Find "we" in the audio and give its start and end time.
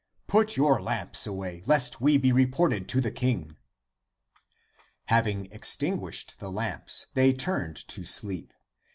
2.01-2.17